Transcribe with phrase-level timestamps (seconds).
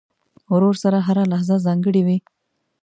[0.53, 2.17] ورور سره هره لحظه ځانګړې وي.